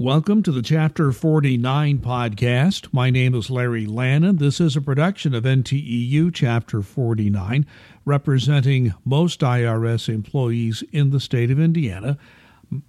[0.00, 2.86] Welcome to the Chapter 49 podcast.
[2.92, 4.36] My name is Larry Lannon.
[4.36, 7.66] This is a production of NTEU Chapter 49,
[8.04, 12.16] representing most IRS employees in the state of Indiana.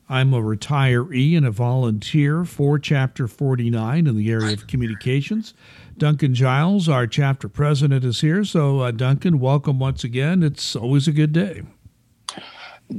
[0.07, 5.55] I'm a retiree and a volunteer for Chapter 49 in the area of communications.
[5.97, 8.45] Duncan Giles, our chapter president, is here.
[8.45, 10.43] So, uh, Duncan, welcome once again.
[10.43, 11.63] It's always a good day.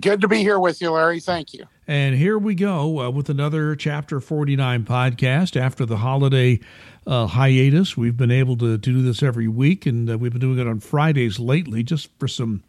[0.01, 1.21] Good to be here with you, Larry.
[1.21, 1.65] Thank you.
[1.91, 6.61] And here we go uh, with another Chapter 49 podcast after the holiday
[7.05, 7.97] uh, hiatus.
[7.97, 10.69] We've been able to, to, do this every week, and uh, we've been doing it
[10.69, 12.63] on Fridays lately just for some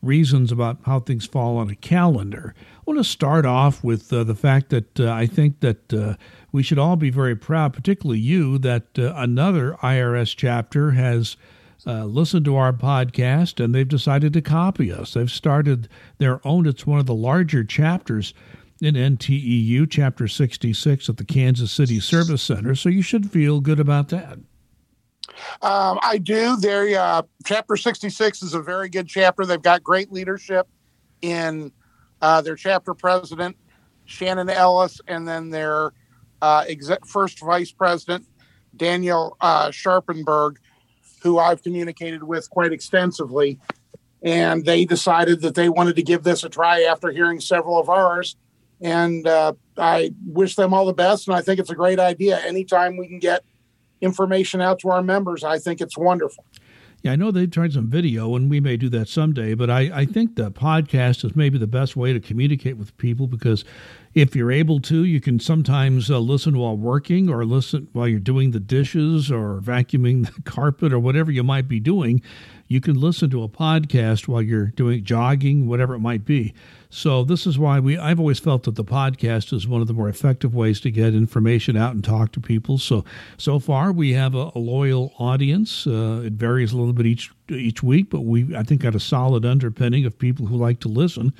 [0.00, 2.54] reasons about how things fall on a calendar.
[2.78, 6.14] I want to start off with uh, the fact that uh, I think that uh,
[6.50, 11.36] we should all be very proud, particularly you, that another IRS chapter has
[11.86, 15.12] uh, listened to our podcast and they've decided to copy us.
[15.12, 18.32] They've started their own, it's one of the larger chapters
[18.82, 22.74] in NTEU, Chapter 66 at the Kansas City Service Center.
[22.74, 24.38] So you should feel good about that.
[25.62, 26.56] Um, I do.
[26.56, 29.46] Their uh, Chapter 66 is a very good chapter.
[29.46, 30.68] They've got great leadership
[31.22, 31.72] in
[32.20, 33.56] uh, their chapter president,
[34.04, 35.92] Shannon Ellis, and then their
[36.40, 36.64] uh,
[37.06, 38.26] first vice president,
[38.76, 40.56] Daniel uh, Sharpenberg
[41.22, 43.58] who I've communicated with quite extensively.
[44.22, 47.88] And they decided that they wanted to give this a try after hearing several of
[47.88, 48.36] ours.
[48.82, 51.28] And uh, I wish them all the best.
[51.28, 52.40] And I think it's a great idea.
[52.40, 53.44] Anytime we can get
[54.00, 56.44] information out to our members, I think it's wonderful.
[57.02, 59.54] Yeah, I know they've tried some video, and we may do that someday.
[59.54, 63.26] But I, I think the podcast is maybe the best way to communicate with people
[63.26, 63.64] because
[64.14, 68.20] if you're able to, you can sometimes uh, listen while working or listen while you're
[68.20, 72.22] doing the dishes or vacuuming the carpet or whatever you might be doing.
[72.68, 76.54] You can listen to a podcast while you're doing jogging, whatever it might be.
[76.94, 79.94] So this is why we I've always felt that the podcast is one of the
[79.94, 82.76] more effective ways to get information out and talk to people.
[82.76, 83.02] So
[83.38, 85.86] so far we have a, a loyal audience.
[85.86, 89.00] Uh, it varies a little bit each each week, but we I think got a
[89.00, 91.32] solid underpinning of people who like to listen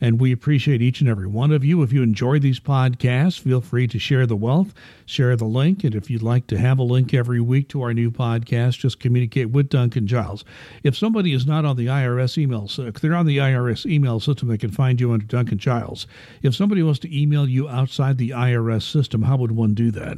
[0.00, 1.82] and we appreciate each and every one of you.
[1.82, 4.72] If you enjoy these podcasts, feel free to share the wealth,
[5.04, 5.84] share the link.
[5.84, 9.00] And if you'd like to have a link every week to our new podcast, just
[9.00, 10.44] communicate with Duncan Giles.
[10.82, 14.48] If somebody is not on the IRS email, if they're on the IRS email system,
[14.48, 16.06] they can find you under Duncan Giles.
[16.42, 20.16] If somebody wants to email you outside the IRS system, how would one do that?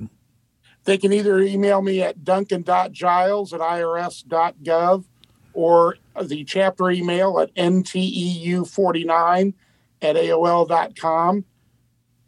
[0.85, 5.05] They can either email me at duncan.giles at irs.gov
[5.53, 9.55] or the chapter email at nteu49
[10.03, 11.45] at AOL.com.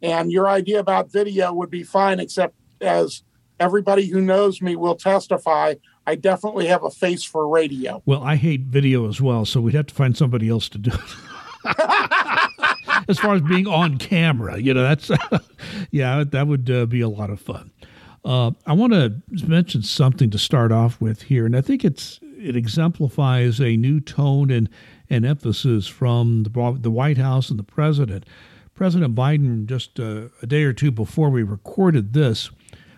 [0.02, 3.22] And your idea about video would be fine, except as
[3.58, 5.74] everybody who knows me will testify,
[6.06, 8.02] I definitely have a face for radio.
[8.04, 10.90] Well, I hate video as well, so we'd have to find somebody else to do
[10.92, 11.64] it.
[13.08, 15.10] as far as being on camera, you know, that's,
[15.90, 17.70] yeah, that would uh, be a lot of fun.
[18.24, 22.20] Uh, I want to mention something to start off with here, and I think it's
[22.44, 24.68] it exemplifies a new tone and
[25.10, 28.24] and emphasis from the, the White House and the president.
[28.74, 32.50] President Biden, just a, a day or two before we recorded this,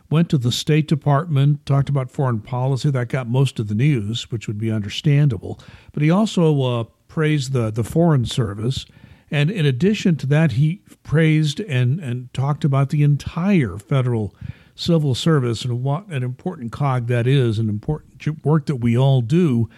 [0.09, 2.91] went to the State Department, talked about foreign policy.
[2.91, 5.61] That got most of the news, which would be understandable.
[5.93, 8.87] But he also uh, praised the, the Foreign Service.
[9.31, 14.35] And in addition to that, he praised and, and talked about the entire federal
[14.77, 19.23] civil service and what an important cog that is, and important work that we all
[19.23, 19.69] do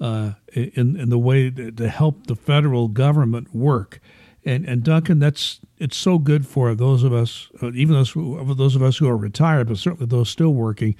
[0.00, 4.00] uh, in in the way to, to help the federal government work.
[4.44, 8.76] And and Duncan, that's it's so good for those of us, uh, even those those
[8.76, 10.94] of us who are retired, but certainly those still working,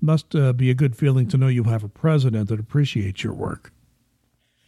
[0.00, 3.32] must uh, be a good feeling to know you have a president that appreciates your
[3.32, 3.72] work.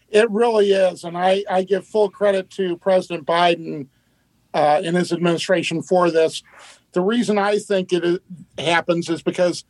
[0.09, 3.89] It really is, and I I give full credit to President Biden
[4.55, 6.43] uh, and his administration for this.
[6.97, 8.23] The reason I think it
[8.57, 9.67] happens is because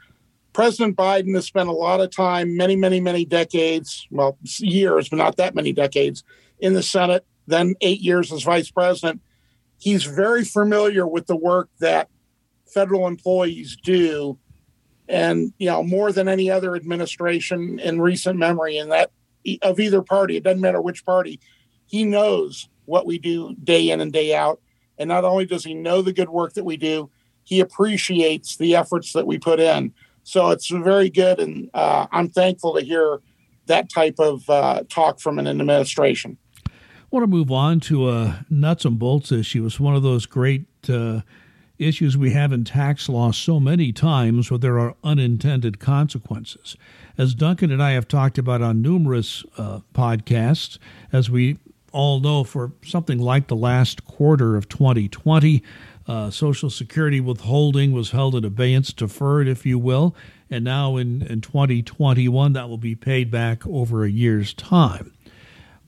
[0.53, 5.17] President Biden has spent a lot of time, many, many, many decades, well, years, but
[5.17, 6.23] not that many decades,
[6.61, 9.21] in the Senate, then eight years as vice president.
[9.77, 12.09] He's very familiar with the work that
[12.73, 14.39] federal employees do.
[15.09, 19.11] And, you know, more than any other administration in recent memory, and that
[19.63, 21.41] of either party, it doesn't matter which party,
[21.87, 24.61] he knows what we do day in and day out.
[24.97, 27.11] And not only does he know the good work that we do,
[27.47, 29.95] he appreciates the efforts that we put in.
[30.25, 33.21] So it's very good, and uh, I'm thankful to hear
[33.67, 36.37] that type of uh, talk from an administration.
[36.67, 36.71] I
[37.11, 39.65] want to move on to a nuts and bolts issue.
[39.65, 41.21] It's one of those great uh,
[41.79, 46.77] issues we have in tax law so many times where there are unintended consequences.
[47.17, 50.79] As Duncan and I have talked about on numerous uh, podcasts,
[51.13, 51.59] as we
[51.93, 55.63] all know, for something like the last quarter of 2020,
[56.09, 60.15] Uh, Social Security withholding was held in abeyance, deferred, if you will,
[60.49, 65.13] and now in, in 2021 that will be paid back over a year's time.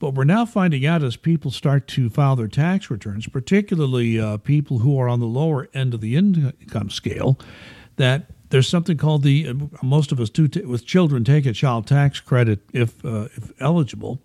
[0.00, 4.36] But we're now finding out as people start to file their tax returns, particularly uh,
[4.38, 7.38] people who are on the lower end of the income scale,
[7.96, 11.86] that there's something called the most of us do t- with children take a child
[11.86, 14.22] tax credit if uh, if eligible,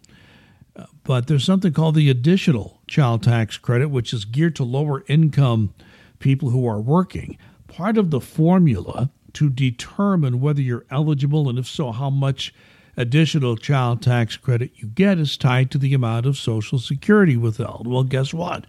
[0.75, 5.04] uh, but there's something called the additional child tax credit, which is geared to lower
[5.07, 5.74] income
[6.19, 7.36] people who are working.
[7.68, 12.54] Part of the formula to determine whether you're eligible and if so, how much
[12.95, 17.88] additional child tax credit you get is tied to the amount of Social Security withheld.
[17.88, 18.68] Well, guess what?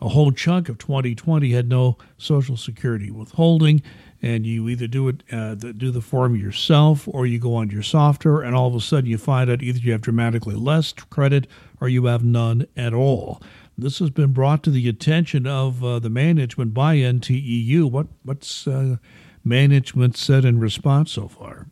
[0.00, 3.80] A whole chunk of 2020 had no Social Security withholding,
[4.22, 7.82] and you either do it uh, do the form yourself or you go on your
[7.82, 11.48] software, and all of a sudden you find out either you have dramatically less credit
[11.80, 13.42] or you have none at all.
[13.76, 17.90] This has been brought to the attention of uh, the management by NTEU.
[17.90, 18.96] What what's uh,
[19.44, 21.66] management said in response so far?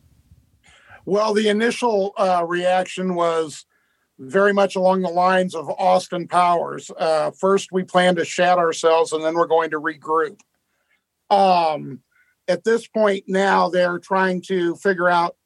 [1.05, 3.65] Well, the initial uh, reaction was
[4.19, 6.91] very much along the lines of Austin Powers.
[6.99, 10.39] Uh, first, we plan to shat ourselves, and then we're going to regroup.
[11.31, 12.01] Um,
[12.51, 15.37] at this point now, they're trying to figure out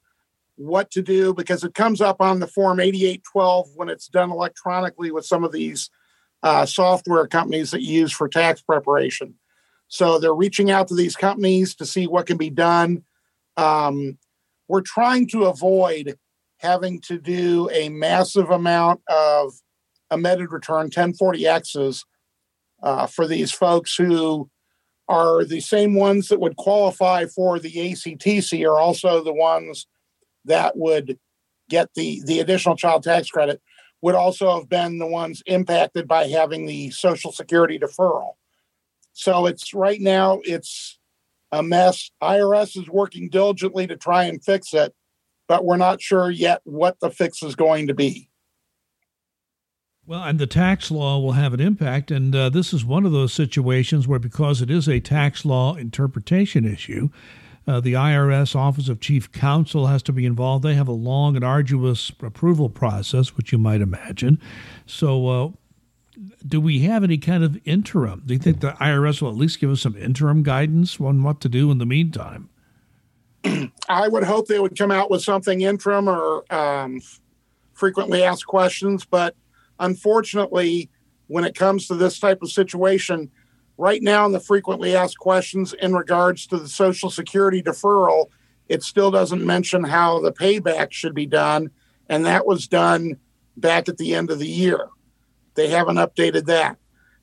[0.55, 5.11] what to do because it comes up on the form 8812 when it's done electronically
[5.11, 5.89] with some of these
[6.43, 9.35] uh, software companies that you use for tax preparation.
[9.87, 13.03] So they're reaching out to these companies to see what can be done.
[13.55, 14.17] Um,
[14.67, 16.17] we're trying to avoid
[16.57, 19.53] having to do a massive amount of
[20.09, 22.05] amended return 1040x's
[22.81, 24.49] uh, for these folks who
[25.07, 29.87] are the same ones that would qualify for the ACTC are also the ones
[30.45, 31.19] that would
[31.69, 33.61] get the the additional child tax credit
[34.01, 38.33] would also have been the ones impacted by having the social security deferral
[39.13, 40.99] so it's right now it's
[41.51, 42.11] a mess.
[42.21, 44.93] IRS is working diligently to try and fix it,
[45.47, 48.29] but we're not sure yet what the fix is going to be.
[50.07, 52.11] Well, and the tax law will have an impact.
[52.11, 55.75] And uh, this is one of those situations where, because it is a tax law
[55.75, 57.09] interpretation issue,
[57.67, 60.63] uh, the IRS Office of Chief Counsel has to be involved.
[60.63, 64.39] They have a long and arduous approval process, which you might imagine.
[64.85, 65.49] So, uh,
[66.47, 68.21] do we have any kind of interim?
[68.27, 71.41] Do you think the IRS will at least give us some interim guidance on what
[71.41, 72.49] to do in the meantime?
[73.89, 77.01] I would hope they would come out with something interim or um,
[77.73, 79.03] frequently asked questions.
[79.03, 79.35] But
[79.79, 80.89] unfortunately,
[81.27, 83.31] when it comes to this type of situation,
[83.77, 88.27] right now in the frequently asked questions in regards to the Social Security deferral,
[88.67, 91.69] it still doesn't mention how the payback should be done.
[92.09, 93.17] And that was done
[93.57, 94.89] back at the end of the year.
[95.55, 96.77] They haven't updated that.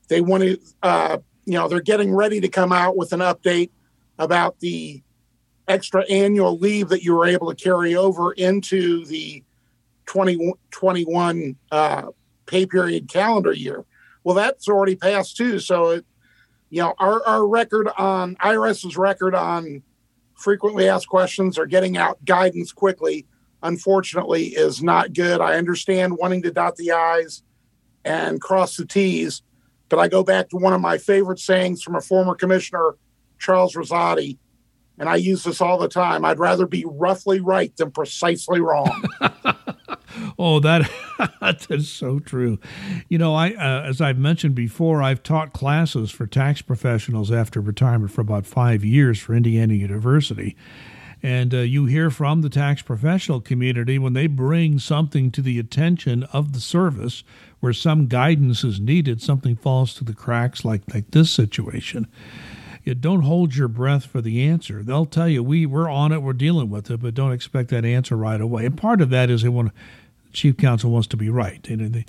[0.09, 3.71] They want to, uh, you know, they're getting ready to come out with an update
[4.19, 5.01] about the
[5.67, 9.43] extra annual leave that you were able to carry over into the
[10.05, 12.03] 2021 uh,
[12.45, 13.85] pay period calendar year.
[14.23, 15.59] Well, that's already passed too.
[15.59, 16.05] So, it,
[16.69, 19.83] you know, our, our record on IRS's record on
[20.35, 23.25] frequently asked questions or getting out guidance quickly,
[23.61, 25.41] unfortunately, is not good.
[25.41, 27.43] I understand wanting to dot the I's
[28.03, 29.41] and cross the T's.
[29.89, 32.95] But I go back to one of my favorite sayings from a former commissioner,
[33.37, 34.37] Charles Rossotti,
[34.97, 36.25] and I use this all the time.
[36.25, 39.03] I'd rather be roughly right than precisely wrong.
[40.39, 40.89] oh, that
[41.41, 42.59] that is so true.
[43.09, 47.61] You know, I uh, as I've mentioned before, I've taught classes for tax professionals after
[47.61, 50.55] retirement for about five years for Indiana University,
[51.23, 55.57] and uh, you hear from the tax professional community when they bring something to the
[55.57, 57.23] attention of the service
[57.61, 62.07] where some guidance is needed, something falls to the cracks like, like this situation.
[62.83, 64.83] You don't hold your breath for the answer.
[64.83, 67.85] They'll tell you, we, we're on it, we're dealing with it, but don't expect that
[67.85, 68.65] answer right away.
[68.65, 69.71] And part of that is they want
[70.33, 71.67] chief counsel wants to be right.
[71.69, 72.05] You know, they,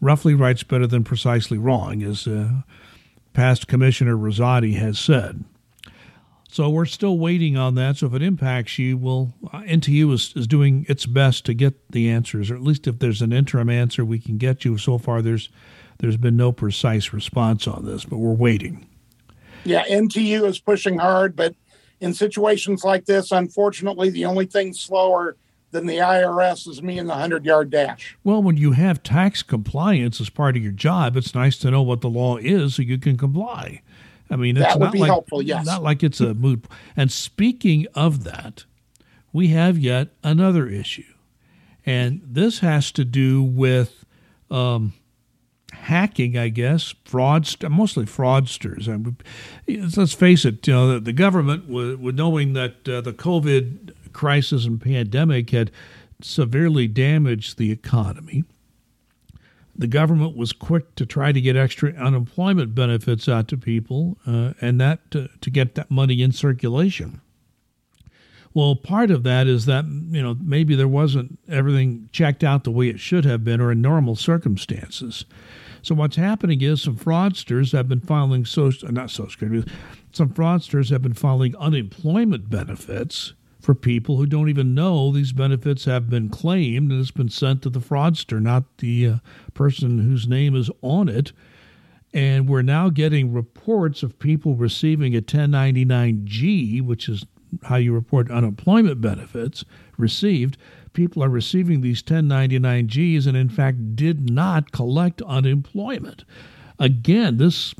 [0.00, 2.62] roughly right's better than precisely wrong, as uh,
[3.32, 5.44] past Commissioner Rossotti has said.
[6.50, 7.98] So we're still waiting on that.
[7.98, 12.08] So if it impacts you, well, NTU is, is doing its best to get the
[12.08, 14.78] answers, or at least if there's an interim answer, we can get you.
[14.78, 15.50] So far, there's
[15.98, 18.86] there's been no precise response on this, but we're waiting.
[19.64, 21.54] Yeah, NTU is pushing hard, but
[22.00, 25.36] in situations like this, unfortunately, the only thing slower
[25.70, 28.16] than the IRS is me in the 100 yard dash.
[28.24, 31.82] Well, when you have tax compliance as part of your job, it's nice to know
[31.82, 33.82] what the law is so you can comply.
[34.30, 35.42] I mean, it's that would not be like, helpful.
[35.42, 36.66] Yes, not like it's a mood.
[36.96, 38.64] And speaking of that,
[39.32, 41.14] we have yet another issue,
[41.86, 44.04] and this has to do with
[44.50, 44.92] um,
[45.72, 48.88] hacking, I guess, fraudst- mostly fraudsters.
[48.88, 53.00] I mean, let's face it, you know, the, the government, with, with knowing that uh,
[53.00, 55.70] the COVID crisis and pandemic had
[56.20, 58.44] severely damaged the economy,
[59.76, 64.52] the government was quick to try to get extra unemployment benefits out to people, uh,
[64.60, 67.20] and that to, to get that money in circulation.
[68.54, 72.72] Well, part of that is that you know maybe there wasn't everything checked out the
[72.72, 75.24] way it should have been, or in normal circumstances.
[75.82, 79.70] So what's happening is some fraudsters have been filing social, not social security,
[80.12, 85.84] some fraudsters have been filing unemployment benefits for people who don't even know these benefits
[85.84, 89.16] have been claimed and it's been sent to the fraudster, not the uh,
[89.54, 91.32] person whose name is on it.
[92.14, 97.26] And we're now getting reports of people receiving a 1099G, which is
[97.64, 99.64] how you report unemployment benefits
[99.96, 100.56] received.
[100.92, 106.24] People are receiving these 1099Gs and, in fact, did not collect unemployment.
[106.78, 107.74] Again, this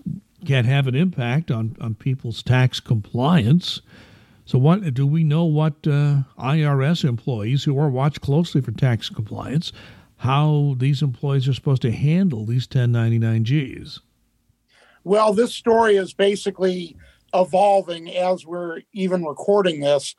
[0.44, 3.80] can have an impact on, on people's tax compliance.
[4.48, 5.44] So, what do we know?
[5.44, 9.74] What uh, IRS employees who are watched closely for tax compliance,
[10.16, 14.00] how these employees are supposed to handle these 1099Gs?
[15.04, 16.96] Well, this story is basically
[17.34, 20.14] evolving as we're even recording this,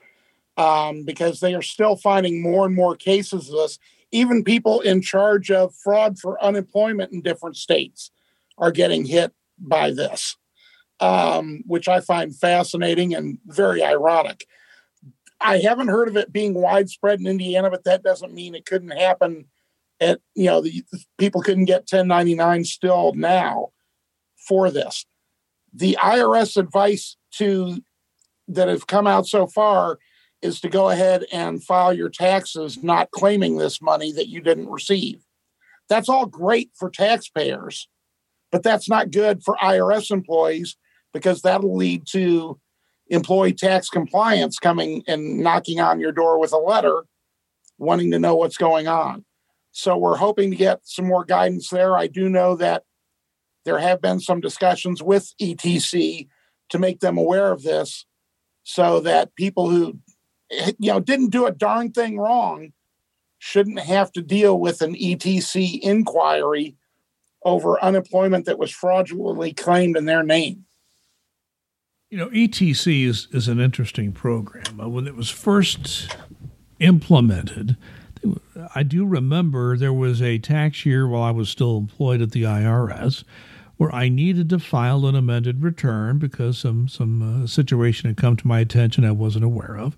[0.57, 3.79] um, because they are still finding more and more cases of this.
[4.11, 8.11] Even people in charge of fraud for unemployment in different states
[8.59, 10.37] are getting hit by this
[10.99, 14.45] um, which I find fascinating and very ironic.
[15.41, 18.89] I haven't heard of it being widespread in Indiana, but that doesn't mean it couldn't
[18.89, 19.45] happen.
[20.01, 20.83] At you know, the
[21.17, 23.69] people couldn't get 1099 still now
[24.47, 25.05] for this.
[25.73, 27.81] The IRS advice to
[28.47, 29.99] that have come out so far
[30.41, 34.69] is to go ahead and file your taxes, not claiming this money that you didn't
[34.69, 35.21] receive.
[35.89, 37.87] That's all great for taxpayers,
[38.51, 40.77] but that's not good for IRS employees
[41.13, 42.59] because that'll lead to
[43.07, 47.03] employee tax compliance coming and knocking on your door with a letter
[47.77, 49.25] wanting to know what's going on.
[49.71, 51.95] So we're hoping to get some more guidance there.
[51.95, 52.83] I do know that
[53.65, 56.27] there have been some discussions with ETC
[56.69, 58.05] to make them aware of this
[58.63, 59.99] so that people who
[60.51, 62.73] you know didn't do a darn thing wrong
[63.37, 66.75] shouldn't have to deal with an ETC inquiry
[67.43, 70.65] over unemployment that was fraudulently claimed in their name.
[72.11, 74.81] You know, ETC is, is an interesting program.
[74.81, 76.17] Uh, when it was first
[76.79, 77.77] implemented,
[78.73, 82.43] I do remember there was a tax year while I was still employed at the
[82.43, 83.23] IRS
[83.77, 88.35] where I needed to file an amended return because some some uh, situation had come
[88.37, 89.95] to my attention I wasn't aware of.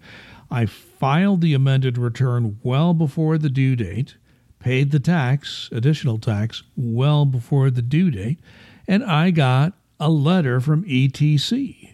[0.51, 4.17] I filed the amended return well before the due date,
[4.59, 8.39] paid the tax, additional tax, well before the due date,
[8.85, 11.90] and I got a letter from ETC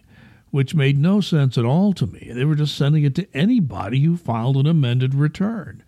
[0.50, 2.30] which made no sense at all to me.
[2.32, 5.82] They were just sending it to anybody who filed an amended return.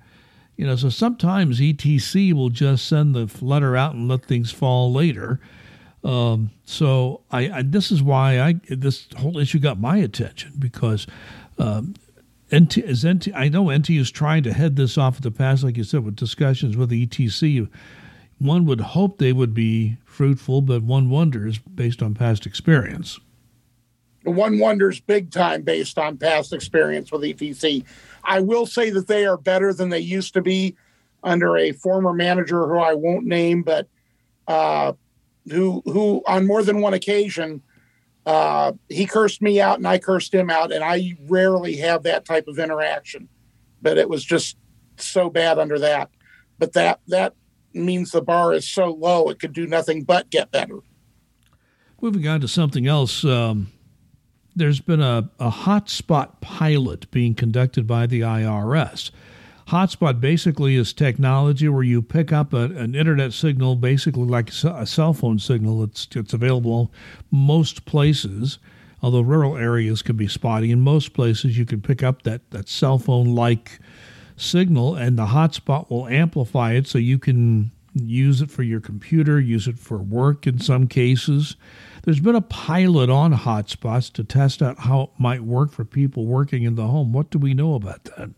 [0.57, 4.93] You know, so sometimes ETC will just send the letter out and let things fall
[4.93, 5.41] later.
[6.05, 11.07] Um, so I, I, this is why I this whole issue got my attention because
[11.59, 11.95] um,
[12.55, 15.63] NT, as NT, I know NT is trying to head this off at the pass,
[15.63, 17.69] like you said, with discussions with ETC.
[18.39, 23.19] One would hope they would be fruitful, but one wonders based on past experience
[24.25, 27.85] one wonders big time based on past experience with ETC.
[28.25, 30.77] I will say that they are better than they used to be
[31.23, 33.89] under a former manager who I won't name, but
[34.47, 34.93] uh,
[35.51, 37.63] who who on more than one occasion
[38.27, 42.25] uh, he cursed me out and I cursed him out, and I rarely have that
[42.25, 43.29] type of interaction.
[43.83, 44.57] But it was just
[44.97, 46.11] so bad under that.
[46.59, 47.35] But that that
[47.73, 50.81] means the bar is so low it could do nothing but get better.
[52.01, 53.25] Moving on to something else.
[53.25, 53.73] Um
[54.55, 59.11] there's been a, a hotspot pilot being conducted by the IRS.
[59.69, 64.87] Hotspot basically is technology where you pick up a, an internet signal, basically like a
[64.87, 65.85] cell phone signal.
[65.85, 66.93] It's, it's available
[67.31, 68.59] most places,
[69.01, 70.73] although rural areas can be spotty.
[70.73, 73.79] In most places, you can pick up that, that cell phone like
[74.37, 77.71] signal, and the hotspot will amplify it so you can
[78.09, 81.57] use it for your computer, use it for work in some cases.
[82.03, 86.27] There's been a pilot on hotspots to test out how it might work for people
[86.27, 87.13] working in the home.
[87.13, 88.31] What do we know about that?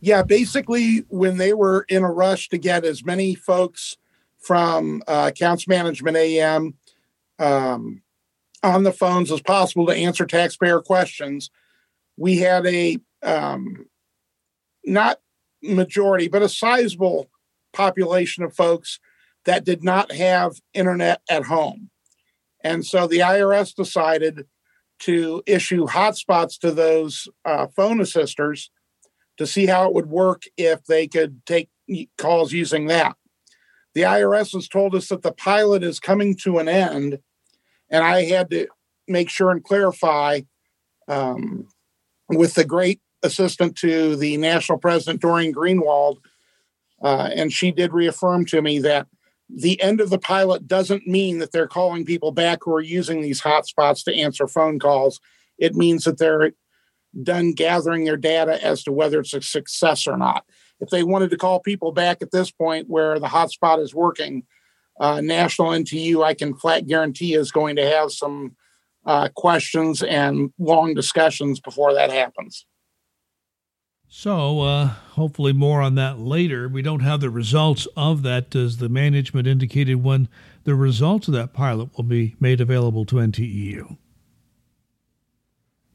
[0.00, 3.96] Yeah, basically, when they were in a rush to get as many folks
[4.38, 6.74] from uh, accounts management AM
[7.38, 8.02] um,
[8.62, 11.50] on the phones as possible to answer taxpayer questions,
[12.16, 13.86] we had a um,
[14.84, 15.20] not
[15.62, 17.30] majority, but a sizable
[17.74, 18.98] population of folks
[19.44, 21.90] that did not have internet at home.
[22.62, 24.46] And so the IRS decided
[25.00, 28.70] to issue hotspots to those uh, phone assisters
[29.36, 31.68] to see how it would work if they could take
[32.16, 33.16] calls using that.
[33.94, 37.18] The IRS has told us that the pilot is coming to an end,
[37.90, 38.68] and I had to
[39.06, 40.40] make sure and clarify
[41.06, 41.68] um,
[42.28, 46.18] with the great assistant to the national president, Doreen Greenwald,
[47.04, 49.06] uh, and she did reaffirm to me that
[49.48, 53.20] the end of the pilot doesn't mean that they're calling people back who are using
[53.20, 55.20] these hotspots to answer phone calls.
[55.58, 56.52] It means that they're
[57.22, 60.46] done gathering their data as to whether it's a success or not.
[60.80, 64.44] If they wanted to call people back at this point where the hotspot is working,
[64.98, 68.56] uh, National NTU, I can flat guarantee, is going to have some
[69.04, 72.64] uh, questions and long discussions before that happens.
[74.16, 76.68] So, uh, hopefully, more on that later.
[76.68, 78.48] We don't have the results of that.
[78.48, 80.28] Does the management indicated when
[80.62, 83.98] the results of that pilot will be made available to NTEU?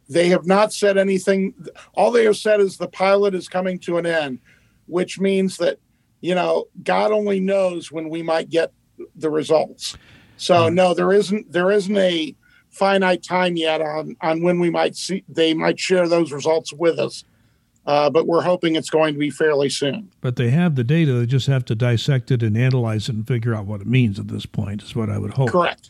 [0.10, 1.54] They have not said anything.
[1.94, 4.40] All they have said is the pilot is coming to an end,
[4.88, 5.80] which means that,
[6.20, 8.74] you know, God only knows when we might get
[9.16, 9.96] the results.
[10.36, 10.76] So, hmm.
[10.76, 12.36] no, there isn't there isn't a
[12.70, 17.00] finite time yet on on when we might see they might share those results with
[17.00, 17.24] us
[17.90, 20.12] uh, but we're hoping it's going to be fairly soon.
[20.22, 23.28] But they have the data; they just have to dissect it and analyze it and
[23.28, 24.84] figure out what it means at this point.
[24.84, 25.50] Is what I would hope.
[25.50, 25.90] Correct.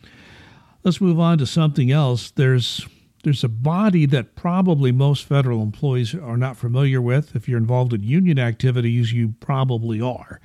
[0.86, 2.32] Let's move on to something else.
[2.32, 2.88] There's
[3.26, 7.36] there's a body that probably most federal employees are not familiar with.
[7.36, 10.40] If you're involved in union activities, you probably are.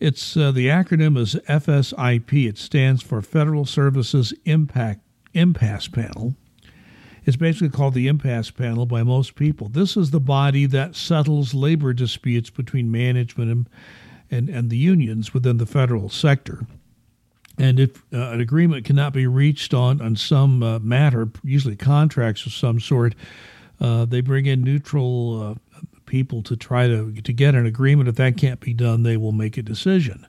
[0.00, 2.48] It's uh, the acronym is FSIP.
[2.48, 5.00] It stands for Federal Services Impact
[5.34, 6.34] Impasse Panel.
[7.28, 9.68] It's basically called the impasse panel by most people.
[9.68, 13.68] This is the body that settles labor disputes between management and,
[14.30, 16.66] and, and the unions within the federal sector.
[17.58, 22.46] And if uh, an agreement cannot be reached on, on some uh, matter, usually contracts
[22.46, 23.14] of some sort,
[23.78, 28.08] uh, they bring in neutral uh, people to try to, to get an agreement.
[28.08, 30.26] If that can't be done, they will make a decision.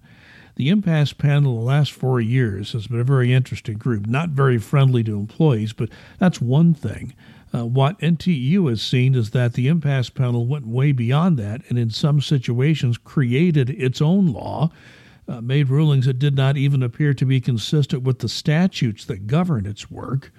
[0.59, 4.57] The impasse panel the last four years has been a very interesting group, not very
[4.57, 7.13] friendly to employees, but that's one thing.
[7.55, 11.79] Uh, what NTU has seen is that the impasse panel went way beyond that and
[11.79, 14.69] in some situations created its own law,
[15.29, 19.27] uh, made rulings that did not even appear to be consistent with the statutes that
[19.27, 20.29] govern its work.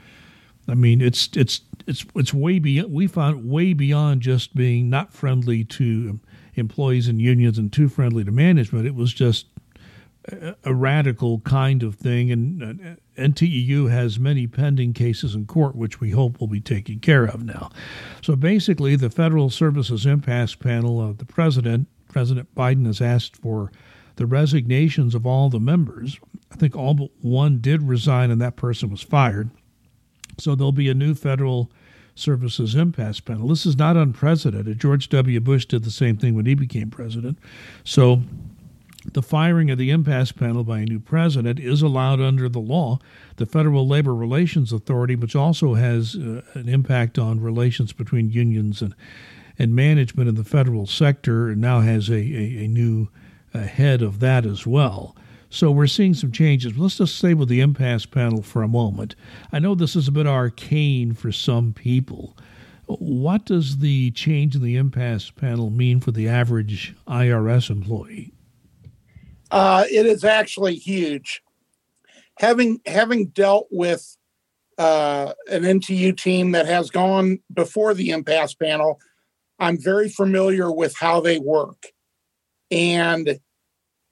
[0.68, 2.92] I mean, it's it's it's it's way beyond.
[2.92, 6.20] We found way beyond just being not friendly to
[6.56, 8.86] employees and unions and too friendly to management.
[8.86, 9.46] It was just
[10.64, 16.00] a radical kind of thing, and uh, NTEU has many pending cases in court, which
[16.00, 17.70] we hope will be taken care of now.
[18.22, 23.70] So basically, the Federal Services Impasse Panel of the President, President Biden, has asked for
[24.16, 26.18] the resignations of all the members.
[26.52, 29.50] I think all but one did resign, and that person was fired.
[30.38, 31.70] So there'll be a new Federal
[32.14, 33.48] Services Impasse Panel.
[33.48, 34.78] This is not unprecedented.
[34.78, 35.40] George W.
[35.40, 37.38] Bush did the same thing when he became president.
[37.84, 38.22] So
[39.04, 42.98] the firing of the impasse panel by a new president is allowed under the law.
[43.36, 48.82] The Federal Labor Relations Authority, which also has uh, an impact on relations between unions
[48.82, 48.94] and,
[49.58, 53.08] and management in the federal sector, now has a, a, a new
[53.54, 55.16] uh, head of that as well.
[55.48, 56.76] So we're seeing some changes.
[56.76, 59.16] Let's just stay with the impasse panel for a moment.
[59.50, 62.36] I know this is a bit arcane for some people.
[62.86, 68.32] What does the change in the impasse panel mean for the average IRS employee?
[69.50, 71.42] Uh, it is actually huge.
[72.38, 74.16] Having having dealt with
[74.78, 79.00] uh, an NTU team that has gone before the impasse panel,
[79.58, 81.86] I'm very familiar with how they work.
[82.70, 83.40] And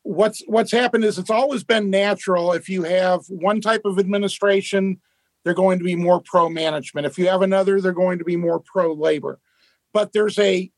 [0.03, 2.53] what's what's happened is it's always been natural.
[2.53, 5.01] If you have one type of administration,
[5.45, 7.07] they're going to be more pro management.
[7.07, 9.39] If you have another, they're going to be more pro labor.
[9.95, 10.71] But there's a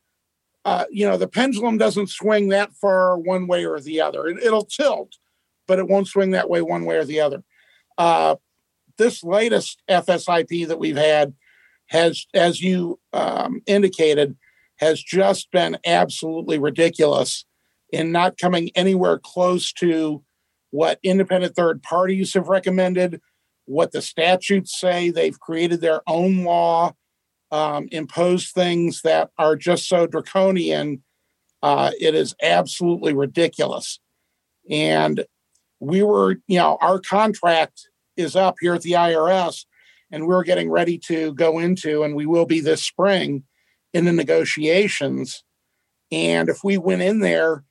[0.65, 4.27] uh, you know, the pendulum doesn't swing that far one way or the other.
[4.27, 5.15] It, will tilt,
[5.67, 7.43] but it won't swing that way one way or the other.
[7.97, 8.37] Uh,
[8.99, 11.35] this latest FSIP that we've had
[11.87, 14.37] has, as you um, indicated,
[14.77, 17.45] has just been absolutely ridiculous
[17.93, 20.23] in not coming anywhere close to
[20.71, 23.21] what independent third parties have recommended,
[23.65, 25.11] what the statutes say.
[25.11, 26.95] They've created their own law
[27.51, 31.03] um, impose things that are just so draconian.
[31.63, 33.99] Uh, it is absolutely ridiculous.
[34.71, 35.25] And
[35.81, 39.65] we were, you know, our contract is up here at the IRS,
[40.11, 43.45] and we're getting ready to go into, and we will be this spring
[43.93, 45.43] in the negotiations.
[46.13, 47.65] And if we went in there,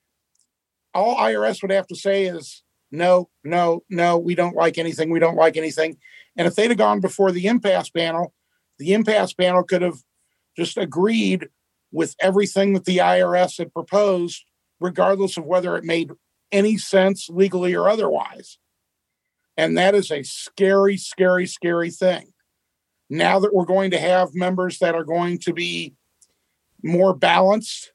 [0.94, 5.12] all IRS would have to say is, no, no, no, we don't like anything.
[5.12, 5.98] We don't like anything.
[6.36, 8.34] And if they'd have gone before the impasse panel,
[8.80, 10.00] the impasse panel could have
[10.58, 11.50] just agreed
[11.92, 14.46] with everything that the IRS had proposed,
[14.80, 16.12] regardless of whether it made
[16.52, 18.58] any sense legally or otherwise.
[19.58, 22.34] And that is a scary, scary, scary thing.
[23.10, 25.96] Now that we're going to have members that are going to be
[26.84, 27.92] more balanced,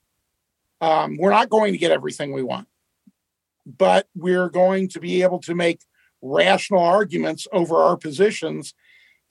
[0.80, 2.68] um, we're not going to get everything we want,
[3.64, 5.80] but we're going to be able to make
[6.20, 8.74] rational arguments over our positions.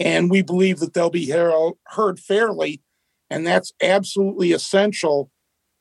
[0.03, 2.81] And we believe that they'll be heard fairly.
[3.29, 5.31] And that's absolutely essential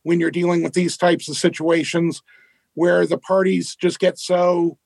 [0.04, 2.22] when you're dealing with these types of situations
[2.74, 4.78] where the parties just get so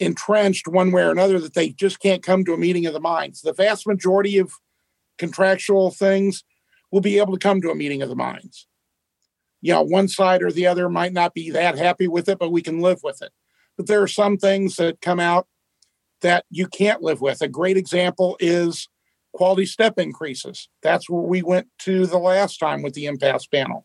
[0.00, 3.00] entrenched one way or another that they just can't come to a meeting of the
[3.00, 3.40] minds.
[3.40, 4.52] The vast majority of
[5.16, 6.42] contractual things
[6.90, 8.66] will be able to come to a meeting of the minds.
[9.62, 12.50] You know, one side or the other might not be that happy with it, but
[12.50, 13.30] we can live with it.
[13.76, 15.46] But there are some things that come out
[16.24, 17.42] that you can't live with.
[17.42, 18.88] A great example is
[19.34, 20.70] quality step increases.
[20.82, 23.84] That's where we went to the last time with the impasse panel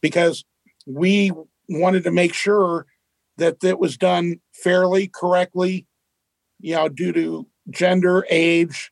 [0.00, 0.44] because
[0.86, 1.30] we
[1.68, 2.86] wanted to make sure
[3.36, 5.86] that it was done fairly, correctly,
[6.58, 8.90] you know, due to gender, age,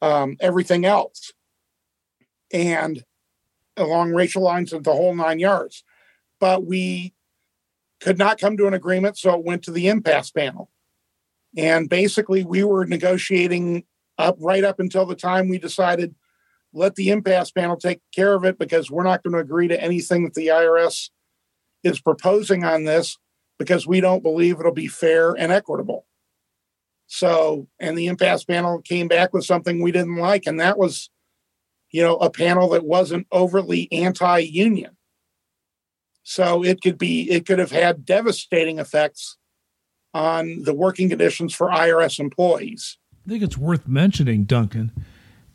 [0.00, 1.32] um, everything else,
[2.52, 3.02] and
[3.76, 5.82] along racial lines of the whole nine yards.
[6.38, 7.14] But we
[7.98, 10.70] could not come to an agreement, so it went to the impasse panel.
[11.56, 13.84] And basically, we were negotiating
[14.18, 16.14] up right up until the time we decided
[16.72, 19.82] let the impasse panel take care of it because we're not going to agree to
[19.82, 21.10] anything that the IRS
[21.82, 23.18] is proposing on this
[23.58, 26.06] because we don't believe it'll be fair and equitable.
[27.06, 31.10] So, and the impasse panel came back with something we didn't like, and that was,
[31.90, 34.96] you know, a panel that wasn't overly anti union.
[36.22, 39.36] So it could be, it could have had devastating effects
[40.14, 42.98] on the working conditions for IRS employees.
[43.26, 44.92] I think it's worth mentioning, Duncan,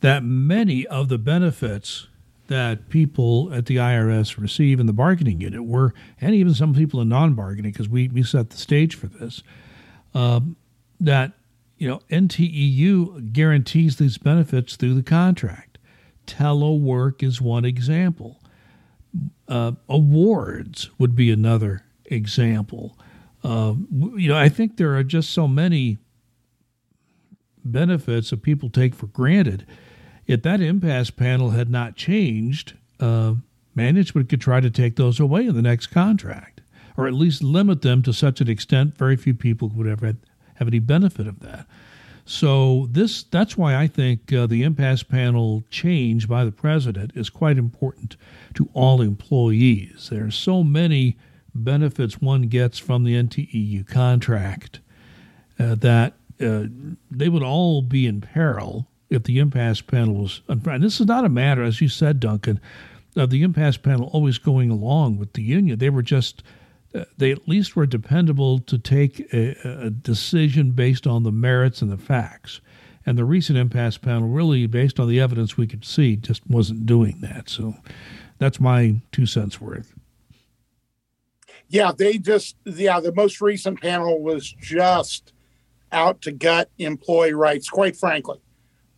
[0.01, 2.07] that many of the benefits
[2.47, 7.01] that people at the IRS receive in the bargaining unit were, and even some people
[7.01, 9.41] in non-bargaining, because we, we set the stage for this,
[10.13, 10.55] um,
[10.99, 11.31] that
[11.77, 15.77] you know NTEU guarantees these benefits through the contract.
[16.27, 18.39] Telework is one example.
[19.47, 22.97] Uh, awards would be another example.
[23.45, 23.75] Uh,
[24.15, 25.99] you know, I think there are just so many
[27.63, 29.65] benefits that people take for granted
[30.27, 33.35] if that impasse panel had not changed, uh,
[33.75, 36.61] management could try to take those away in the next contract,
[36.97, 40.15] or at least limit them to such an extent very few people would ever
[40.55, 41.67] have any benefit of that.
[42.27, 47.29] So this that's why I think uh, the impasse panel change by the president is
[47.29, 48.17] quite important
[48.55, 50.09] to all employees.
[50.09, 51.17] There are so many
[51.55, 54.81] benefits one gets from the NTEU contract
[55.59, 56.65] uh, that uh,
[57.09, 61.25] they would all be in peril if the impasse panel was, and this is not
[61.25, 62.59] a matter, as you said, Duncan,
[63.15, 65.79] of the impasse panel always going along with the union.
[65.79, 66.43] They were just,
[66.93, 71.81] uh, they at least were dependable to take a, a decision based on the merits
[71.81, 72.59] and the facts.
[73.05, 76.87] And the recent impasse panel, really, based on the evidence we could see, just wasn't
[76.87, 77.49] doing that.
[77.49, 77.75] So
[78.39, 79.93] that's my two cents worth.
[81.69, 85.33] Yeah, they just, yeah, the most recent panel was just
[85.91, 88.39] out to gut employee rights, quite frankly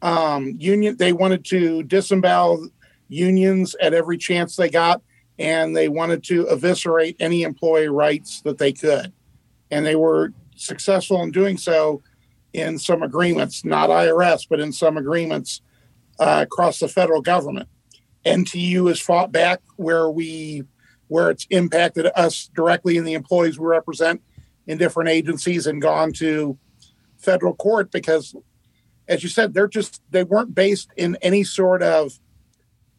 [0.01, 0.97] um, union.
[0.97, 2.69] They wanted to disembowel
[3.07, 5.01] unions at every chance they got,
[5.39, 9.13] and they wanted to eviscerate any employee rights that they could.
[9.71, 12.01] And they were successful in doing so
[12.53, 15.61] in some agreements, not IRS, but in some agreements
[16.19, 17.67] uh, across the federal government.
[18.25, 20.63] NTU has fought back where we
[21.07, 24.21] where it's impacted us directly and the employees we represent
[24.65, 26.57] in different agencies and gone to
[27.17, 28.35] federal court because
[29.07, 32.19] as you said, they're just they weren't based in any sort of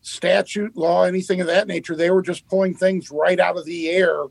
[0.01, 1.95] statute, law, anything of that nature.
[1.95, 4.25] They were just pulling things right out of the air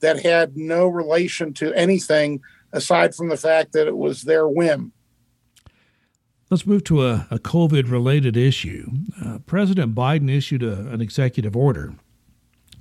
[0.00, 2.40] that had no relation to anything
[2.72, 4.92] aside from the fact that it was their whim.
[6.50, 8.90] Let's move to a, a COVID related issue.
[9.22, 11.94] Uh, President Biden issued a, an executive order.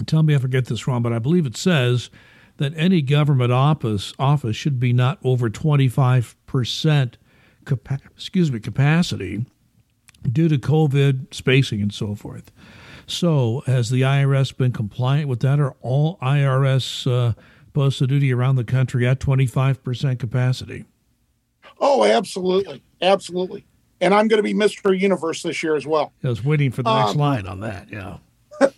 [0.06, 2.10] Tell me if I get this wrong, but I believe it says
[2.58, 7.18] that any government office office should be not over 25 percent
[7.66, 9.46] capa- excuse me capacity
[10.32, 12.52] due to COVID spacing and so forth.
[13.06, 15.60] So, has the IRS been compliant with that?
[15.60, 17.34] Are all IRS uh,
[17.74, 20.86] posts of duty around the country at 25% capacity?
[21.80, 22.82] Oh, absolutely.
[23.02, 23.66] Absolutely.
[24.00, 24.98] And I'm going to be Mr.
[24.98, 26.14] Universe this year as well.
[26.24, 27.90] I was waiting for the next um, line on that.
[27.92, 28.18] Yeah.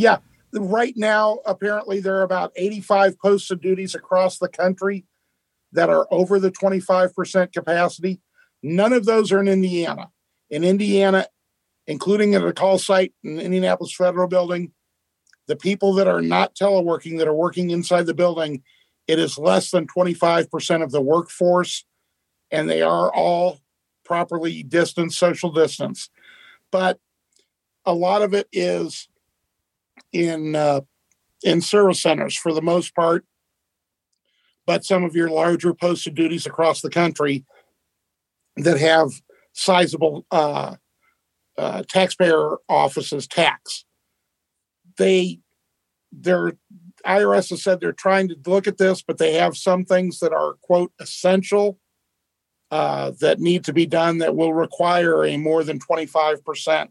[0.00, 0.18] yeah.
[0.52, 5.04] right now, apparently, there are about 85 posted duties across the country
[5.72, 8.20] that are over the 25% capacity.
[8.62, 10.10] None of those are in Indiana.
[10.48, 11.26] In Indiana,
[11.86, 14.72] including at a call site in Indianapolis Federal Building,
[15.46, 18.62] the people that are not teleworking, that are working inside the building,
[19.06, 21.84] it is less than 25% of the workforce,
[22.50, 23.58] and they are all
[24.04, 26.10] properly distanced, social distance.
[26.70, 26.98] But
[27.84, 29.08] a lot of it is
[30.12, 30.80] in uh,
[31.42, 33.24] in service centers for the most part,
[34.66, 37.44] but some of your larger posted duties across the country
[38.56, 39.10] that have
[39.52, 40.76] sizable uh,
[41.56, 43.84] uh, taxpayer offices TACs.
[44.98, 45.40] They,
[46.12, 46.52] their
[47.06, 50.32] IRS has said they're trying to look at this, but they have some things that
[50.32, 51.78] are quote essential
[52.70, 56.90] uh, that need to be done that will require a more than twenty five percent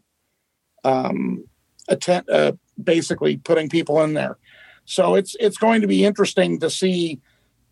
[1.90, 4.38] attend, uh, basically putting people in there.
[4.86, 7.20] So it's it's going to be interesting to see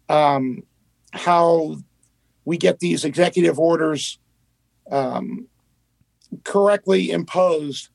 [0.09, 0.63] um,
[1.13, 1.77] how
[2.45, 4.19] we get these executive orders
[4.91, 5.49] um,
[6.45, 7.89] correctly imposed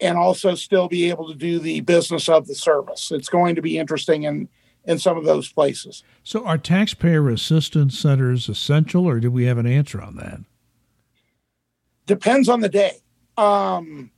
[0.00, 3.10] and also still be able to do the business of the service.
[3.10, 4.48] It's going to be interesting in
[4.84, 6.04] in some of those places.
[6.22, 10.40] So, are taxpayer assistance centers essential, or do we have an answer on that?
[12.06, 12.98] Depends on the day.
[13.36, 14.10] Um,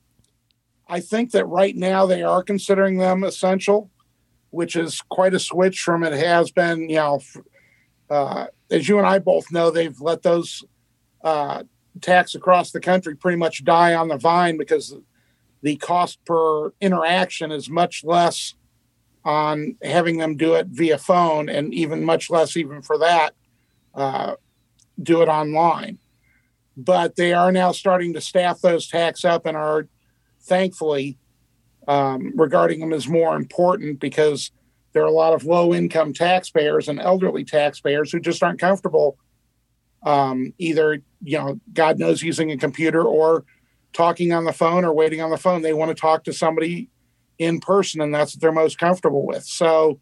[0.88, 3.90] I think that right now they are considering them essential,
[4.50, 6.88] which is quite a switch from it has been.
[6.88, 7.20] You know,
[8.08, 10.64] uh, as you and I both know, they've let those
[11.22, 11.64] uh,
[12.00, 14.94] TACs across the country pretty much die on the vine because
[15.62, 18.54] the cost per interaction is much less
[19.24, 23.34] on having them do it via phone, and even much less, even for that,
[23.94, 24.36] uh,
[25.02, 25.98] do it online.
[26.76, 29.86] But they are now starting to staff those TACs up and are
[30.48, 31.18] thankfully,
[31.86, 34.50] um, regarding them as more important because
[34.92, 39.18] there are a lot of low income taxpayers and elderly taxpayers who just aren't comfortable
[40.04, 43.44] um, either, you know, God knows, using a computer or
[43.92, 45.62] talking on the phone or waiting on the phone.
[45.62, 46.88] They want to talk to somebody
[47.38, 49.44] in person, and that's what they're most comfortable with.
[49.44, 49.98] So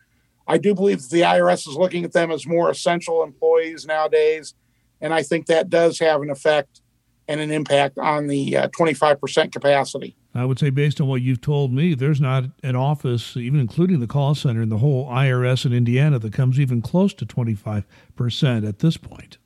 [0.47, 4.55] I do believe that the IRS is looking at them as more essential employees nowadays.
[5.01, 6.81] And I think that does have an effect
[7.29, 10.17] and an impact on the uh, 25% capacity.
[10.37, 14.01] I would say, based on what you've told me, there's not an office, even including
[14.01, 18.69] the call center in the whole IRS in Indiana, that comes even close to 25%
[18.69, 19.39] at this point.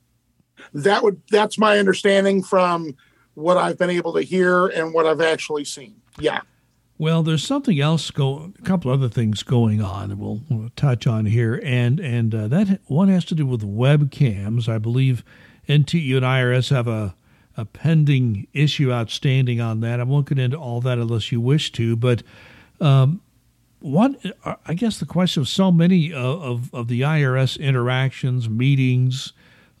[0.73, 2.95] That would that's my understanding from
[3.33, 5.95] what I've been able to hear and what I've actually seen.
[6.19, 6.41] Yeah.
[6.97, 11.07] Well, there's something else go a couple other things going on that we'll, we'll touch
[11.07, 14.69] on here, and and uh, that one has to do with webcams.
[14.69, 15.23] I believe
[15.67, 17.15] NTEU and IRS have a
[17.57, 19.99] a pending issue outstanding on that.
[19.99, 22.23] I won't get into all that unless you wish to, but
[22.79, 23.21] um,
[23.79, 24.15] what
[24.65, 29.33] I guess the question of so many of, of, of the IRS interactions, meetings,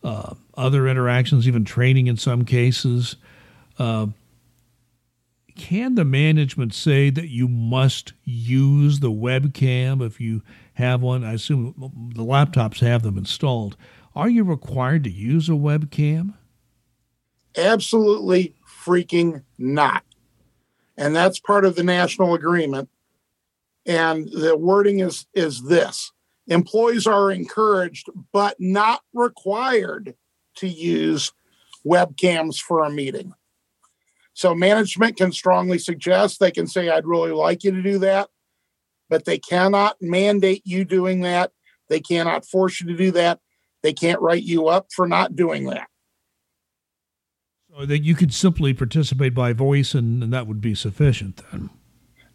[0.03, 3.15] uh, other interactions, even training in some cases.
[3.77, 4.07] Uh,
[5.55, 10.41] can the management say that you must use the webcam if you
[10.73, 11.23] have one?
[11.23, 11.75] I assume
[12.15, 13.77] the laptops have them installed.
[14.15, 16.33] Are you required to use a webcam?
[17.57, 20.03] Absolutely freaking not.
[20.97, 22.89] And that's part of the national agreement.
[23.85, 26.11] And the wording is is this.
[26.47, 30.15] Employees are encouraged but not required
[30.55, 31.31] to use
[31.85, 33.33] webcams for a meeting.
[34.33, 38.29] So management can strongly suggest they can say I'd really like you to do that,
[39.09, 41.51] but they cannot mandate you doing that.
[41.89, 43.39] They cannot force you to do that.
[43.81, 45.89] They can't write you up for not doing that.
[47.77, 51.69] So that you could simply participate by voice and, and that would be sufficient then.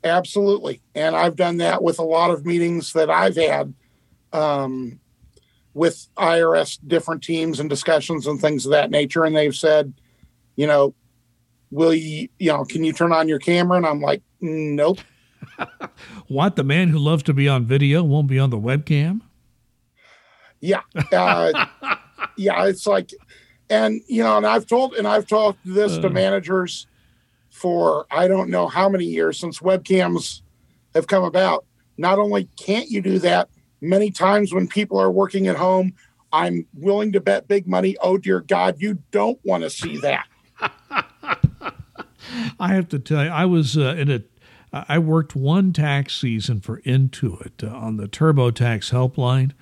[0.03, 0.81] Absolutely.
[0.95, 3.75] And I've done that with a lot of meetings that I've had
[4.33, 4.99] um,
[5.75, 9.25] with IRS different teams and discussions and things of that nature.
[9.25, 9.93] And they've said,
[10.55, 10.95] you know,
[11.71, 13.77] will you, you know, can you turn on your camera?
[13.77, 15.01] And I'm like, nope.
[16.29, 16.57] what?
[16.57, 19.21] The man who loves to be on video won't be on the webcam?
[20.61, 20.81] Yeah.
[21.13, 21.67] Uh,
[22.39, 22.65] yeah.
[22.65, 23.11] It's like,
[23.71, 26.03] and you know, and I've told and I've talked this uh.
[26.03, 26.87] to managers
[27.51, 30.43] for I don't know how many years since webcams
[30.95, 31.65] have come about.
[31.99, 33.49] Not only can't you do that,
[33.81, 35.95] many times when people are working at home,
[36.33, 37.97] I'm willing to bet big money.
[38.01, 40.27] Oh dear God, you don't want to see that.
[42.59, 44.23] I have to tell you, I was uh, in a.
[44.73, 49.53] I worked one tax season for Intuit uh, on the TurboTax helpline,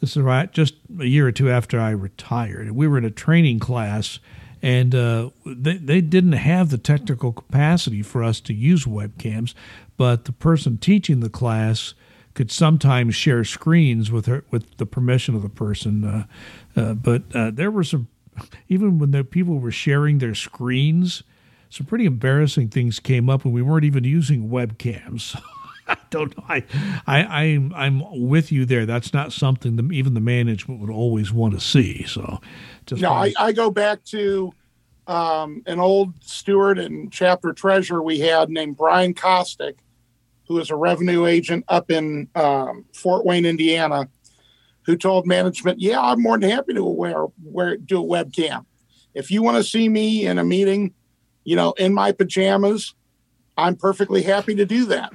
[0.00, 2.70] this is right just a year or two after I retired.
[2.72, 4.18] We were in a training class,
[4.62, 9.54] and uh, they they didn't have the technical capacity for us to use webcams,
[9.96, 11.94] but the person teaching the class
[12.34, 16.04] could sometimes share screens with her with the permission of the person.
[16.04, 16.26] Uh,
[16.76, 18.06] uh, but uh, there were some,
[18.68, 21.24] even when the people were sharing their screens,
[21.68, 25.36] some pretty embarrassing things came up, and we weren't even using webcams.
[25.88, 26.44] I don't know.
[26.48, 26.64] I,
[27.06, 28.86] I, I'm, I'm with you there.
[28.86, 32.04] That's not something that even the management would always want to see.
[32.04, 32.40] So,
[32.86, 34.52] just no, I, I go back to
[35.06, 39.76] um, an old steward and chapter treasurer we had named Brian Kostick,
[40.46, 44.08] who is a revenue agent up in um, Fort Wayne, Indiana,
[44.82, 48.66] who told management, "Yeah, I'm more than happy to wear, wear do a webcam.
[49.14, 50.94] If you want to see me in a meeting,
[51.44, 52.94] you know, in my pajamas,
[53.56, 55.12] I'm perfectly happy to do that."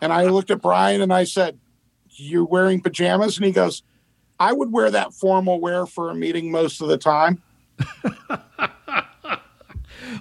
[0.00, 1.58] And I looked at Brian and I said,
[2.10, 3.36] You're wearing pajamas?
[3.36, 3.82] And he goes,
[4.38, 7.42] I would wear that formal wear for a meeting most of the time.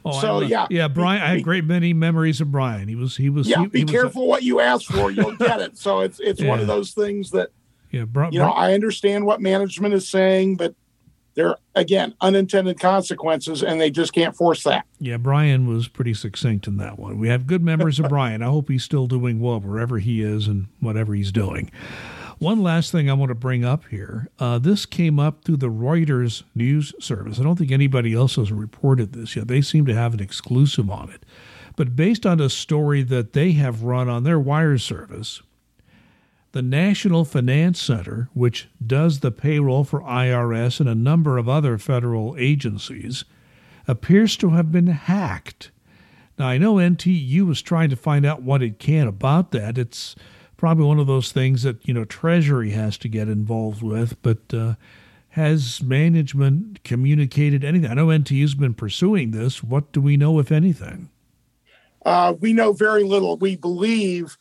[0.04, 1.22] oh, so yeah, yeah, Brian.
[1.22, 2.90] Be, I had great many memories of Brian.
[2.90, 3.48] He was, he was.
[3.48, 5.78] Yeah, he, be he careful was, what you ask for; you'll get it.
[5.78, 6.50] So it's it's yeah.
[6.50, 7.50] one of those things that,
[7.92, 10.76] yeah, Bri- you know, I understand what management is saying, but
[11.40, 14.86] there again unintended consequences and they just can't force that.
[15.00, 17.18] Yeah brian was pretty succinct in that one.
[17.18, 18.42] We have good memories of brian.
[18.42, 21.72] I hope he's still doing well wherever he is and whatever he's doing.
[22.40, 24.30] One last thing i want to bring up here.
[24.40, 27.40] Uh, this came up through the reuters news service.
[27.40, 29.48] I don't think anybody else has reported this yet.
[29.48, 31.26] They seem to have an exclusive on it.
[31.76, 35.42] But based on a story that they have run on their wire service
[36.52, 41.78] the National Finance Center, which does the payroll for IRS and a number of other
[41.78, 43.24] federal agencies,
[43.88, 45.72] appears to have been hacked.
[46.38, 49.78] Now, I know NTEU was trying to find out what it can about that.
[49.78, 50.16] It's
[50.58, 54.54] probably one of those things that, you know, Treasury has to get involved with, but
[54.54, 54.76] uh,
[55.30, 57.90] has management communicated anything?
[57.90, 59.64] I know NTEU's been pursuing this.
[59.64, 61.10] What do we know, if anything?
[62.06, 63.38] Uh, we know very little.
[63.38, 64.38] We believe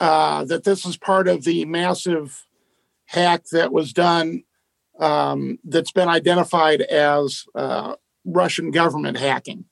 [0.00, 2.46] uh, that this is part of the massive
[3.06, 4.42] hack that was done
[4.98, 9.66] um, that's been identified as uh, Russian government hacking.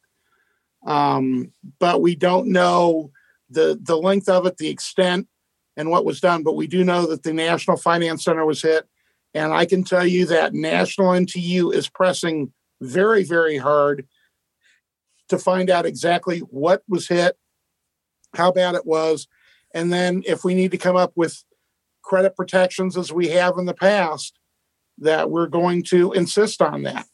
[0.87, 3.11] Um, but we don't know
[3.51, 5.27] the the length of it, the extent,
[5.77, 6.43] and what was done.
[6.43, 8.87] But we do know that the National Finance Center was hit,
[9.35, 14.07] and I can tell you that National NTEU is pressing very, very hard
[15.29, 17.37] to find out exactly what was hit,
[18.35, 19.27] how bad it was,
[19.75, 21.45] and then if we need to come up with
[22.03, 24.39] credit protections as we have in the past,
[24.99, 27.07] that we're going to insist on that.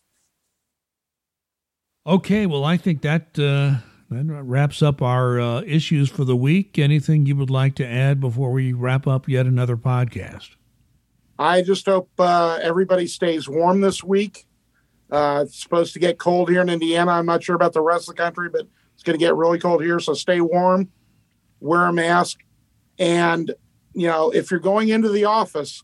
[2.06, 6.78] Okay, well, I think that uh, that wraps up our uh, issues for the week.
[6.78, 10.50] Anything you would like to add before we wrap up yet another podcast?
[11.38, 14.46] I just hope uh, everybody stays warm this week.
[15.10, 17.12] Uh, it's supposed to get cold here in Indiana.
[17.12, 19.58] I'm not sure about the rest of the country, but it's going to get really
[19.58, 19.98] cold here.
[19.98, 20.90] So stay warm,
[21.60, 22.43] wear a mask,
[22.98, 23.54] and,
[23.94, 25.82] you know, if you're going into the office,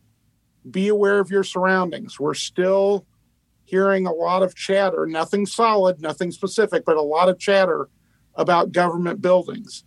[0.68, 2.20] be aware of your surroundings.
[2.20, 3.06] We're still
[3.64, 7.88] hearing a lot of chatter, nothing solid, nothing specific, but a lot of chatter
[8.34, 9.84] about government buildings.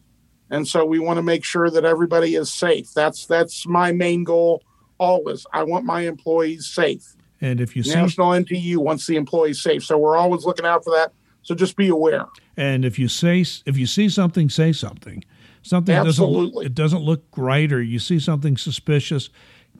[0.50, 2.94] And so we want to make sure that everybody is safe.
[2.94, 4.64] That's that's my main goal
[4.98, 5.46] always.
[5.52, 7.16] I want my employees safe.
[7.42, 9.84] And if you see National NTEU wants the employees safe.
[9.84, 11.12] So we're always looking out for that.
[11.42, 12.26] So just be aware.
[12.56, 15.24] And if you say if you see something, say something
[15.64, 16.66] something Absolutely.
[16.66, 19.30] doesn't it doesn't look right or you see something suspicious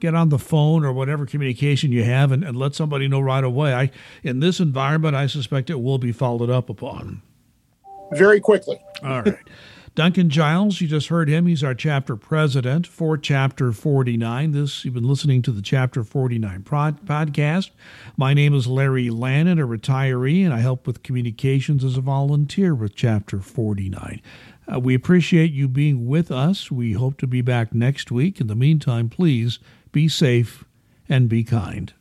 [0.00, 3.44] get on the phone or whatever communication you have and, and let somebody know right
[3.44, 3.90] away i
[4.22, 7.22] in this environment i suspect it will be followed up upon
[8.12, 9.38] very quickly all right
[9.94, 11.46] Duncan Giles, you just heard him.
[11.46, 14.50] He's our chapter president for Chapter 49.
[14.50, 17.70] This you've been listening to the Chapter 49 prod, podcast.
[18.16, 22.74] My name is Larry Lannon, a retiree, and I help with communications as a volunteer
[22.74, 24.20] with Chapter 49.
[24.72, 26.70] Uh, we appreciate you being with us.
[26.70, 28.40] We hope to be back next week.
[28.40, 29.58] In the meantime, please
[29.92, 30.64] be safe
[31.08, 31.92] and be kind.